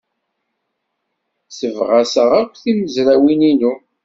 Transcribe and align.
Ssebɣaseɣ 1.49 2.29
akk 2.41 2.53
timezrawin-inu. 2.63 3.73